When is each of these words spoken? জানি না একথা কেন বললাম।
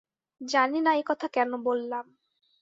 জানি 0.41 0.79
না 0.81 0.91
একথা 0.93 1.27
কেন 1.27 1.51
বললাম। 1.63 2.05